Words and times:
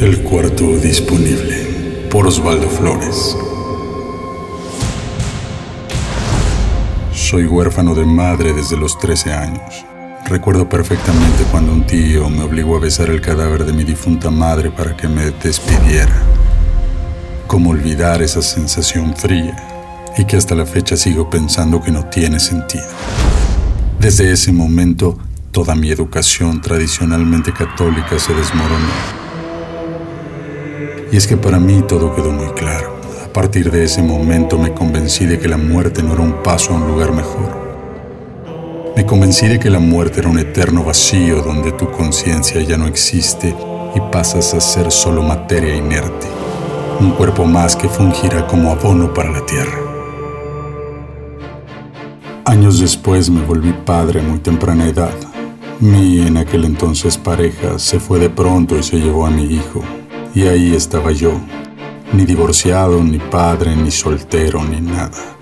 El 0.00 0.22
cuarto 0.22 0.78
disponible 0.78 2.06
por 2.10 2.26
Osvaldo 2.26 2.70
Flores. 2.70 3.36
Soy 7.12 7.44
huérfano 7.44 7.94
de 7.94 8.06
madre 8.06 8.54
desde 8.54 8.78
los 8.78 8.98
13 8.98 9.34
años. 9.34 9.84
Recuerdo 10.26 10.66
perfectamente 10.70 11.44
cuando 11.50 11.72
un 11.72 11.86
tío 11.86 12.30
me 12.30 12.44
obligó 12.44 12.76
a 12.76 12.80
besar 12.80 13.10
el 13.10 13.20
cadáver 13.20 13.66
de 13.66 13.74
mi 13.74 13.84
difunta 13.84 14.30
madre 14.30 14.70
para 14.70 14.96
que 14.96 15.06
me 15.06 15.32
despidiera. 15.32 16.22
¿Cómo 17.46 17.68
olvidar 17.68 18.22
esa 18.22 18.40
sensación 18.40 19.14
fría? 19.14 19.54
Y 20.16 20.24
que 20.24 20.38
hasta 20.38 20.54
la 20.54 20.64
fecha 20.64 20.96
sigo 20.96 21.28
pensando 21.28 21.82
que 21.82 21.92
no 21.92 22.06
tiene 22.06 22.40
sentido. 22.40 22.88
Desde 23.98 24.32
ese 24.32 24.50
momento, 24.50 25.18
toda 25.50 25.74
mi 25.74 25.90
educación 25.90 26.62
tradicionalmente 26.62 27.52
católica 27.52 28.18
se 28.18 28.32
desmoronó. 28.32 29.19
Y 31.12 31.16
es 31.16 31.26
que 31.26 31.36
para 31.36 31.58
mí 31.58 31.82
todo 31.88 32.14
quedó 32.14 32.30
muy 32.30 32.48
claro. 32.54 33.00
A 33.24 33.32
partir 33.32 33.70
de 33.70 33.84
ese 33.84 34.02
momento 34.02 34.58
me 34.58 34.72
convencí 34.72 35.26
de 35.26 35.38
que 35.38 35.48
la 35.48 35.56
muerte 35.56 36.02
no 36.02 36.12
era 36.12 36.22
un 36.22 36.42
paso 36.42 36.72
a 36.72 36.76
un 36.76 36.86
lugar 36.86 37.12
mejor. 37.12 37.60
Me 38.96 39.06
convencí 39.06 39.48
de 39.48 39.58
que 39.58 39.70
la 39.70 39.78
muerte 39.78 40.20
era 40.20 40.28
un 40.28 40.38
eterno 40.38 40.84
vacío 40.84 41.42
donde 41.42 41.72
tu 41.72 41.90
conciencia 41.90 42.60
ya 42.60 42.76
no 42.76 42.86
existe 42.86 43.54
y 43.94 44.00
pasas 44.12 44.52
a 44.54 44.60
ser 44.60 44.90
solo 44.90 45.22
materia 45.22 45.74
inerte, 45.74 46.26
un 47.00 47.12
cuerpo 47.12 47.44
más 47.44 47.76
que 47.76 47.88
fungirá 47.88 48.46
como 48.46 48.70
abono 48.70 49.12
para 49.14 49.30
la 49.30 49.44
tierra. 49.46 49.78
Años 52.44 52.80
después 52.80 53.30
me 53.30 53.44
volví 53.44 53.72
padre 53.84 54.20
a 54.20 54.22
muy 54.22 54.40
temprana 54.40 54.88
edad. 54.88 55.14
Mi 55.78 56.20
en 56.26 56.36
aquel 56.36 56.64
entonces 56.64 57.16
pareja 57.16 57.78
se 57.78 58.00
fue 58.00 58.18
de 58.18 58.28
pronto 58.28 58.76
y 58.76 58.82
se 58.82 58.98
llevó 58.98 59.24
a 59.24 59.30
mi 59.30 59.44
hijo. 59.44 59.82
Y 60.32 60.42
ahí 60.42 60.74
estaba 60.74 61.10
yo, 61.10 61.32
ni 62.12 62.24
divorciado, 62.24 63.02
ni 63.02 63.18
padre, 63.18 63.74
ni 63.74 63.90
soltero, 63.90 64.62
ni 64.62 64.80
nada. 64.80 65.36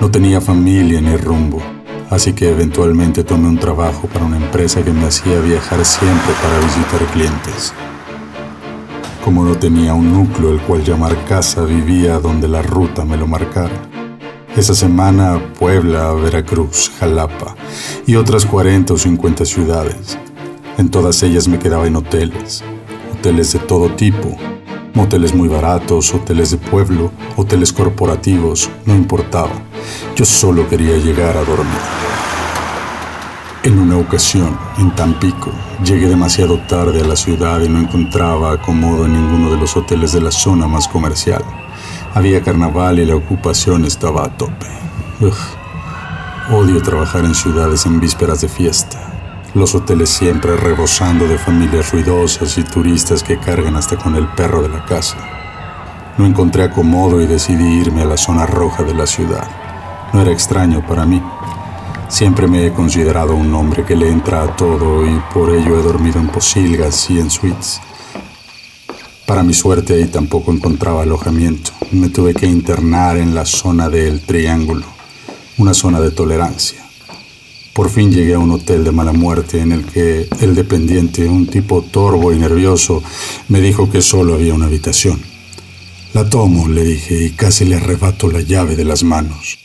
No 0.00 0.10
tenía 0.10 0.40
familia 0.40 1.00
ni 1.02 1.14
rumbo, 1.16 1.60
así 2.08 2.32
que 2.32 2.50
eventualmente 2.50 3.22
tomé 3.22 3.48
un 3.48 3.58
trabajo 3.58 4.08
para 4.08 4.24
una 4.24 4.38
empresa 4.38 4.82
que 4.82 4.92
me 4.92 5.06
hacía 5.06 5.38
viajar 5.40 5.84
siempre 5.84 6.32
para 6.42 6.58
visitar 6.58 7.00
clientes. 7.12 7.74
Como 9.22 9.44
no 9.44 9.56
tenía 9.56 9.92
un 9.92 10.10
núcleo 10.10 10.52
el 10.52 10.60
cual 10.60 10.82
llamar 10.84 11.22
casa, 11.26 11.62
vivía 11.64 12.18
donde 12.18 12.48
la 12.48 12.62
ruta 12.62 13.04
me 13.04 13.18
lo 13.18 13.26
marcara. 13.26 13.74
Esa 14.56 14.74
semana 14.74 15.38
Puebla, 15.58 16.12
Veracruz, 16.12 16.90
Jalapa 16.98 17.56
y 18.06 18.16
otras 18.16 18.46
40 18.46 18.94
o 18.94 18.98
50 18.98 19.44
ciudades. 19.44 20.18
En 20.78 20.90
todas 20.90 21.22
ellas 21.22 21.46
me 21.46 21.58
quedaba 21.58 21.86
en 21.86 21.96
hoteles, 21.96 22.62
hoteles 23.24 23.54
de 23.54 23.58
todo 23.60 23.88
tipo, 23.88 24.36
moteles 24.92 25.34
muy 25.34 25.48
baratos, 25.48 26.12
hoteles 26.12 26.50
de 26.50 26.58
pueblo, 26.58 27.10
hoteles 27.36 27.72
corporativos, 27.72 28.68
no 28.84 28.94
importaba. 28.94 29.62
Yo 30.14 30.26
solo 30.26 30.68
quería 30.68 30.98
llegar 30.98 31.34
a 31.34 31.42
dormir. 31.42 31.80
En 33.62 33.78
una 33.78 33.96
ocasión, 33.96 34.58
en 34.76 34.94
Tampico, 34.94 35.50
llegué 35.82 36.06
demasiado 36.06 36.58
tarde 36.68 37.00
a 37.00 37.06
la 37.06 37.16
ciudad 37.16 37.62
y 37.62 37.68
no 37.70 37.78
encontraba 37.78 38.52
acomodo 38.52 39.06
en 39.06 39.14
ninguno 39.14 39.50
de 39.50 39.56
los 39.56 39.74
hoteles 39.74 40.12
de 40.12 40.20
la 40.20 40.30
zona 40.30 40.68
más 40.68 40.86
comercial. 40.86 41.42
Había 42.12 42.42
carnaval 42.42 42.98
y 42.98 43.06
la 43.06 43.16
ocupación 43.16 43.86
estaba 43.86 44.26
a 44.26 44.36
tope. 44.36 44.66
Odio 46.50 46.82
trabajar 46.82 47.24
en 47.24 47.34
ciudades 47.34 47.86
en 47.86 48.00
vísperas 48.00 48.42
de 48.42 48.48
fiesta 48.48 49.13
los 49.54 49.74
hoteles 49.76 50.10
siempre 50.10 50.56
rebosando 50.56 51.28
de 51.28 51.38
familias 51.38 51.92
ruidosas 51.92 52.58
y 52.58 52.64
turistas 52.64 53.22
que 53.22 53.38
cargan 53.38 53.76
hasta 53.76 53.96
con 53.96 54.16
el 54.16 54.26
perro 54.28 54.62
de 54.62 54.68
la 54.68 54.84
casa. 54.84 55.16
No 56.18 56.26
encontré 56.26 56.64
acomodo 56.64 57.22
y 57.22 57.26
decidí 57.26 57.80
irme 57.80 58.02
a 58.02 58.06
la 58.06 58.16
zona 58.16 58.46
roja 58.46 58.82
de 58.82 58.94
la 58.94 59.06
ciudad. 59.06 59.48
No 60.12 60.22
era 60.22 60.32
extraño 60.32 60.84
para 60.86 61.06
mí. 61.06 61.22
Siempre 62.08 62.48
me 62.48 62.66
he 62.66 62.72
considerado 62.72 63.34
un 63.34 63.54
hombre 63.54 63.84
que 63.84 63.96
le 63.96 64.10
entra 64.10 64.42
a 64.42 64.56
todo 64.56 65.06
y 65.06 65.20
por 65.32 65.50
ello 65.50 65.78
he 65.78 65.82
dormido 65.82 66.20
en 66.20 66.28
posilgas 66.28 67.08
y 67.10 67.20
en 67.20 67.30
suites. 67.30 67.80
Para 69.26 69.42
mi 69.42 69.54
suerte 69.54 69.94
ahí 69.94 70.06
tampoco 70.06 70.52
encontraba 70.52 71.02
alojamiento. 71.02 71.70
Me 71.92 72.08
tuve 72.08 72.34
que 72.34 72.46
internar 72.46 73.16
en 73.16 73.34
la 73.34 73.46
zona 73.46 73.88
del 73.88 74.20
Triángulo, 74.20 74.86
una 75.58 75.74
zona 75.74 76.00
de 76.00 76.10
tolerancia. 76.10 76.83
Por 77.74 77.90
fin 77.90 78.12
llegué 78.12 78.34
a 78.34 78.38
un 78.38 78.52
hotel 78.52 78.84
de 78.84 78.92
mala 78.92 79.12
muerte 79.12 79.60
en 79.60 79.72
el 79.72 79.84
que 79.84 80.28
el 80.40 80.54
dependiente, 80.54 81.28
un 81.28 81.48
tipo 81.48 81.82
torvo 81.82 82.32
y 82.32 82.38
nervioso, 82.38 83.02
me 83.48 83.60
dijo 83.60 83.90
que 83.90 84.00
solo 84.00 84.34
había 84.34 84.54
una 84.54 84.66
habitación. 84.66 85.20
La 86.12 86.30
tomo, 86.30 86.68
le 86.68 86.84
dije, 86.84 87.24
y 87.24 87.30
casi 87.30 87.64
le 87.64 87.74
arrebato 87.74 88.30
la 88.30 88.40
llave 88.40 88.76
de 88.76 88.84
las 88.84 89.02
manos. 89.02 89.58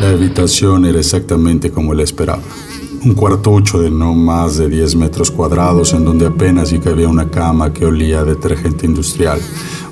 La 0.00 0.10
habitación 0.10 0.84
era 0.84 0.98
exactamente 0.98 1.70
como 1.70 1.94
la 1.94 2.02
esperaba. 2.02 2.42
Un 3.04 3.14
cuartucho 3.14 3.80
de 3.80 3.90
no 3.90 4.12
más 4.12 4.58
de 4.58 4.68
10 4.68 4.96
metros 4.96 5.30
cuadrados 5.30 5.94
en 5.94 6.04
donde 6.04 6.26
apenas 6.26 6.72
y 6.72 6.78
cabía 6.78 7.08
una 7.08 7.30
cama 7.30 7.72
que 7.72 7.86
olía 7.86 8.20
a 8.20 8.24
detergente 8.24 8.84
industrial, 8.84 9.40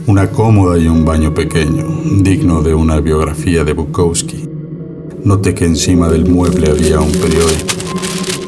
una 0.06 0.30
cómoda 0.30 0.76
y 0.76 0.86
un 0.86 1.04
baño 1.06 1.32
pequeño, 1.32 1.86
digno 2.20 2.60
de 2.62 2.74
una 2.74 3.00
biografía 3.00 3.64
de 3.64 3.72
Bukowski. 3.72 4.46
Noté 5.24 5.54
que 5.54 5.64
encima 5.64 6.10
del 6.10 6.28
mueble 6.28 6.70
había 6.70 7.00
un 7.00 7.10
periódico. 7.10 7.74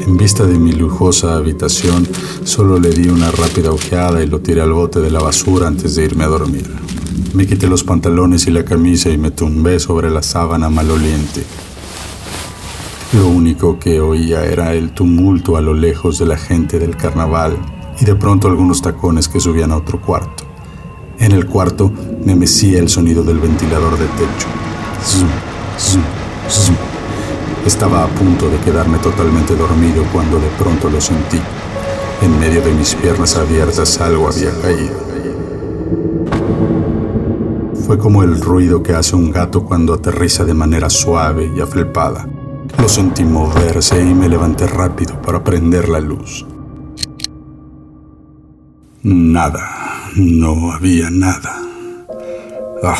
En 0.06 0.18
vista 0.18 0.44
de 0.44 0.58
mi 0.58 0.72
lujosa 0.72 1.34
habitación, 1.34 2.06
solo 2.44 2.78
le 2.78 2.90
di 2.90 3.08
una 3.08 3.30
rápida 3.30 3.70
ojeada 3.70 4.22
y 4.22 4.26
lo 4.26 4.40
tiré 4.40 4.60
al 4.60 4.74
bote 4.74 5.00
de 5.00 5.10
la 5.10 5.20
basura 5.20 5.66
antes 5.66 5.94
de 5.94 6.04
irme 6.04 6.24
a 6.24 6.28
dormir. 6.28 6.70
Me 7.32 7.46
quité 7.46 7.66
los 7.68 7.84
pantalones 7.84 8.46
y 8.46 8.50
la 8.50 8.64
camisa 8.64 9.08
y 9.08 9.16
me 9.16 9.30
tumbé 9.30 9.78
sobre 9.78 10.10
la 10.10 10.22
sábana 10.22 10.68
maloliente. 10.68 11.42
Lo 13.14 13.28
único 13.28 13.78
que 13.78 14.00
oía 14.00 14.44
era 14.44 14.74
el 14.74 14.92
tumulto 14.92 15.56
a 15.56 15.62
lo 15.62 15.72
lejos 15.72 16.18
de 16.18 16.26
la 16.26 16.36
gente 16.36 16.78
del 16.78 16.96
carnaval 16.96 17.56
y 17.98 18.04
de 18.04 18.14
pronto 18.14 18.46
algunos 18.46 18.82
tacones 18.82 19.26
que 19.26 19.40
subían 19.40 19.72
a 19.72 19.78
otro 19.78 20.02
cuarto. 20.02 20.45
En 21.26 21.32
el 21.32 21.46
cuarto 21.46 21.90
me 22.24 22.36
mecía 22.36 22.78
el 22.78 22.88
sonido 22.88 23.24
del 23.24 23.40
ventilador 23.40 23.98
de 23.98 24.06
techo. 24.06 24.46
Estaba 27.66 28.04
a 28.04 28.06
punto 28.06 28.48
de 28.48 28.58
quedarme 28.58 28.98
totalmente 28.98 29.56
dormido 29.56 30.04
cuando 30.12 30.38
de 30.38 30.46
pronto 30.56 30.88
lo 30.88 31.00
sentí. 31.00 31.40
En 32.22 32.38
medio 32.38 32.62
de 32.62 32.72
mis 32.72 32.94
piernas 32.94 33.34
abiertas 33.36 34.00
algo 34.00 34.28
había 34.28 34.52
caído. 34.60 34.94
Fue 37.84 37.98
como 37.98 38.22
el 38.22 38.40
ruido 38.40 38.84
que 38.84 38.94
hace 38.94 39.16
un 39.16 39.32
gato 39.32 39.64
cuando 39.64 39.94
aterriza 39.94 40.44
de 40.44 40.54
manera 40.54 40.88
suave 40.88 41.52
y 41.56 41.60
afelpada. 41.60 42.28
Lo 42.78 42.88
sentí 42.88 43.24
moverse 43.24 44.00
y 44.00 44.14
me 44.14 44.28
levanté 44.28 44.68
rápido 44.68 45.20
para 45.22 45.42
prender 45.42 45.88
la 45.88 45.98
luz. 45.98 46.46
Nada. 49.02 49.95
No 50.16 50.72
había 50.72 51.10
nada. 51.10 51.60
Ah, 52.82 52.96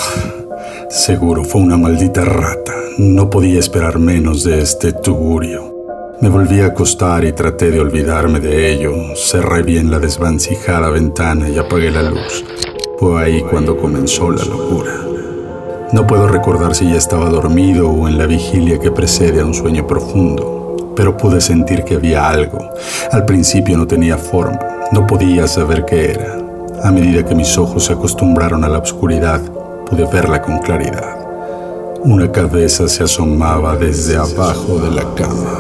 seguro 0.91 1.45
fue 1.45 1.63
una 1.63 1.79
maldita 1.79 2.27
rata. 2.27 2.75
No 2.99 3.31
podía 3.31 3.59
esperar 3.59 3.99
menos 3.99 4.45
de 4.45 4.61
este 4.61 4.93
tugurio. 4.93 5.75
Me 6.21 6.29
volví 6.29 6.61
a 6.61 6.67
acostar 6.67 7.25
y 7.25 7.33
traté 7.33 7.71
de 7.71 7.81
olvidarme 7.81 8.39
de 8.39 8.71
ello. 8.71 8.93
Cerré 9.17 9.63
bien 9.63 9.91
la 9.91 9.99
desvancijada 9.99 10.91
ventana 10.91 11.49
y 11.49 11.57
apagué 11.57 11.91
la 11.91 12.03
luz. 12.03 12.45
Fue 12.99 13.25
ahí 13.25 13.41
cuando 13.41 13.79
comenzó 13.79 14.31
la 14.31 14.45
locura. 14.45 14.93
No 15.95 16.07
puedo 16.07 16.29
recordar 16.29 16.75
si 16.75 16.85
ya 16.85 16.99
estaba 16.99 17.31
dormido 17.31 17.89
o 17.89 18.09
en 18.09 18.19
la 18.19 18.27
vigilia 18.27 18.79
que 18.79 18.91
precede 18.91 19.41
a 19.41 19.47
un 19.47 19.55
sueño 19.55 19.87
profundo, 19.87 20.93
pero 20.95 21.17
pude 21.17 21.41
sentir 21.41 21.83
que 21.83 21.95
había 21.95 22.29
algo. 22.29 22.59
Al 23.11 23.25
principio 23.25 23.79
no 23.79 23.87
tenía 23.87 24.19
forma, 24.19 24.59
no 24.93 25.07
podía 25.07 25.47
saber 25.47 25.87
qué 25.87 26.11
era. 26.11 26.46
A 26.87 26.93
medida 26.93 27.25
que 27.25 27.35
mis 27.35 27.59
ojos 27.59 27.87
se 27.87 27.95
acostumbraron 27.95 28.63
a 28.63 28.69
la 28.69 28.79
oscuridad, 28.79 29.43
pude 29.91 30.07
verla 30.07 30.41
con 30.41 30.61
claridad. 30.61 31.19
Una 32.05 32.31
cabeza 32.31 32.87
se 32.87 33.03
asomaba 33.03 33.75
desde 33.75 34.17
abajo 34.17 34.79
de 34.79 34.93
la 34.93 35.03
cama. 35.17 35.51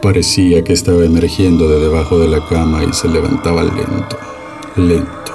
Parecía 0.00 0.64
que 0.64 0.72
estaba 0.72 1.04
emergiendo 1.04 1.68
de 1.68 1.78
debajo 1.78 2.18
de 2.18 2.28
la 2.28 2.42
cama 2.48 2.82
y 2.82 2.94
se 2.94 3.08
levantaba 3.08 3.62
lento, 3.62 4.16
lento. 4.76 5.32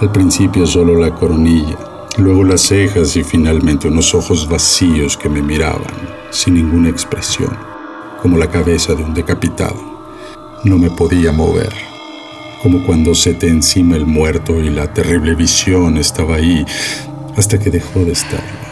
Al 0.00 0.12
principio 0.12 0.68
solo 0.68 0.94
la 0.94 1.12
coronilla, 1.12 1.78
luego 2.16 2.44
las 2.44 2.60
cejas 2.60 3.16
y 3.16 3.24
finalmente 3.24 3.88
unos 3.88 4.14
ojos 4.14 4.48
vacíos 4.48 5.16
que 5.16 5.28
me 5.28 5.42
miraban 5.42 6.19
sin 6.30 6.54
ninguna 6.54 6.88
expresión, 6.88 7.56
como 8.22 8.38
la 8.38 8.50
cabeza 8.50 8.94
de 8.94 9.02
un 9.02 9.14
decapitado. 9.14 9.76
No 10.64 10.78
me 10.78 10.90
podía 10.90 11.32
mover, 11.32 11.72
como 12.62 12.84
cuando 12.84 13.14
se 13.14 13.34
te 13.34 13.48
encima 13.48 13.96
el 13.96 14.06
muerto 14.06 14.60
y 14.60 14.70
la 14.70 14.92
terrible 14.92 15.34
visión 15.34 15.96
estaba 15.96 16.36
ahí 16.36 16.64
hasta 17.36 17.58
que 17.58 17.70
dejó 17.70 18.04
de 18.04 18.12
estarlo. 18.12 18.70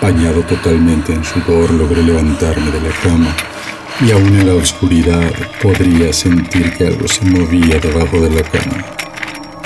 Bañado 0.00 0.42
totalmente 0.42 1.12
en 1.12 1.24
sudor, 1.24 1.72
logré 1.72 2.02
levantarme 2.02 2.70
de 2.70 2.80
la 2.80 2.94
cama 3.02 3.34
y 4.06 4.12
aún 4.12 4.28
en 4.38 4.46
la 4.46 4.54
oscuridad 4.54 5.32
podría 5.60 6.12
sentir 6.12 6.72
que 6.76 6.86
algo 6.86 7.08
se 7.08 7.24
movía 7.24 7.80
debajo 7.80 8.20
de 8.20 8.30
la 8.30 8.42
cama. 8.42 8.84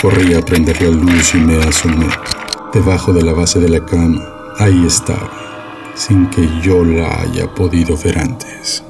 Corrí 0.00 0.34
a 0.34 0.40
prender 0.40 0.80
la 0.80 0.88
luz 0.88 1.34
y 1.34 1.38
me 1.38 1.62
asomé. 1.62 2.06
Debajo 2.72 3.12
de 3.12 3.22
la 3.22 3.34
base 3.34 3.60
de 3.60 3.68
la 3.68 3.84
cama, 3.84 4.26
ahí 4.58 4.86
estaba, 4.86 5.30
sin 5.94 6.30
que 6.30 6.48
yo 6.62 6.82
la 6.82 7.20
haya 7.20 7.46
podido 7.54 7.98
ver 8.02 8.18
antes. 8.18 8.82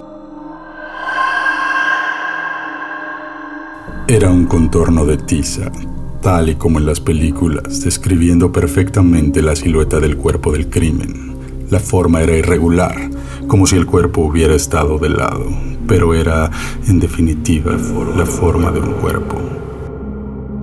Era 4.07 4.31
un 4.31 4.47
contorno 4.47 5.05
de 5.05 5.17
tiza, 5.17 5.73
tal 6.21 6.51
y 6.51 6.55
como 6.55 6.79
en 6.79 6.87
las 6.87 7.01
películas, 7.01 7.83
describiendo 7.83 8.53
perfectamente 8.53 9.43
la 9.43 9.57
silueta 9.57 9.99
del 9.99 10.17
cuerpo 10.17 10.53
del 10.53 10.71
crimen. 10.71 11.67
La 11.69 11.81
forma 11.81 12.23
era 12.23 12.37
irregular, 12.37 13.11
como 13.49 13.67
si 13.67 13.75
el 13.75 13.87
cuerpo 13.87 14.21
hubiera 14.21 14.55
estado 14.55 14.99
de 14.99 15.09
lado, 15.09 15.47
pero 15.89 16.15
era, 16.15 16.53
en 16.87 17.01
definitiva, 17.01 17.77
la 18.17 18.27
forma 18.27 18.71
de 18.71 18.79
un 18.79 18.93
cuerpo. 18.93 19.52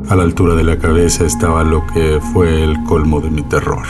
A 0.10 0.16
la 0.16 0.24
altura 0.24 0.56
de 0.56 0.64
la 0.64 0.80
cabeza 0.80 1.24
estaba 1.24 1.64
lo 1.64 1.86
que 1.86 2.20
fue 2.34 2.64
el 2.64 2.84
colmo 2.86 3.22
de 3.22 3.30
mi 3.30 3.44
terror. 3.44 3.86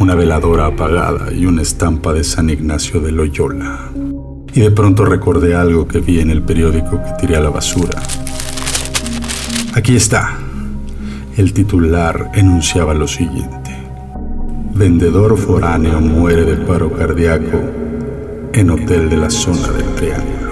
Una 0.00 0.16
veladora 0.16 0.66
apagada 0.66 1.32
y 1.32 1.46
una 1.46 1.62
estampa 1.62 2.12
de 2.12 2.24
San 2.24 2.50
Ignacio 2.50 3.00
de 3.00 3.12
Loyola. 3.12 3.92
Y 4.52 4.58
de 4.58 4.72
pronto 4.72 5.04
recordé 5.04 5.54
algo 5.54 5.86
que 5.86 6.00
vi 6.00 6.18
en 6.18 6.30
el 6.30 6.42
periódico 6.42 7.00
que 7.00 7.12
tiré 7.20 7.36
a 7.36 7.40
la 7.40 7.50
basura. 7.50 8.02
Aquí 9.74 9.94
está. 9.94 10.36
El 11.36 11.52
titular 11.52 12.32
enunciaba 12.34 12.92
lo 12.92 13.06
siguiente. 13.06 13.70
Vendedor 14.74 15.38
foráneo 15.38 16.00
muere 16.00 16.44
de 16.44 16.56
paro 16.56 16.92
cardíaco 16.92 17.60
en 18.52 18.70
hotel 18.70 19.08
de 19.08 19.16
la 19.16 19.30
zona 19.30 19.68
del 19.68 19.94
Triángulo. 19.94 20.49